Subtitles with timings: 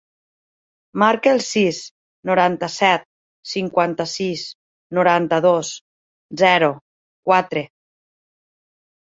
[1.01, 1.81] Marca el sis,
[2.29, 3.05] noranta-set,
[3.51, 4.47] cinquanta-sis,
[5.01, 5.71] noranta-dos,
[6.45, 6.73] zero,
[7.31, 7.65] quatre.